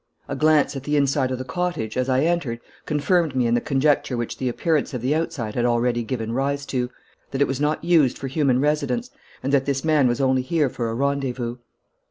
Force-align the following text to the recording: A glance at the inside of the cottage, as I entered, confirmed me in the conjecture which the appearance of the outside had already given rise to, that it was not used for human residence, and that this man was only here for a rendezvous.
A 0.27 0.35
glance 0.35 0.75
at 0.75 0.81
the 0.83 0.95
inside 0.97 1.29
of 1.29 1.37
the 1.37 1.43
cottage, 1.43 1.95
as 1.95 2.09
I 2.09 2.23
entered, 2.23 2.59
confirmed 2.87 3.35
me 3.35 3.45
in 3.45 3.53
the 3.53 3.61
conjecture 3.61 4.17
which 4.17 4.39
the 4.39 4.49
appearance 4.49 4.95
of 4.95 5.03
the 5.03 5.13
outside 5.13 5.53
had 5.53 5.63
already 5.63 6.01
given 6.01 6.31
rise 6.33 6.65
to, 6.73 6.89
that 7.29 7.39
it 7.39 7.45
was 7.47 7.61
not 7.61 7.83
used 7.83 8.17
for 8.17 8.27
human 8.27 8.59
residence, 8.59 9.11
and 9.43 9.53
that 9.53 9.65
this 9.65 9.85
man 9.85 10.07
was 10.07 10.19
only 10.19 10.41
here 10.41 10.69
for 10.69 10.89
a 10.89 10.95
rendezvous. 10.95 11.57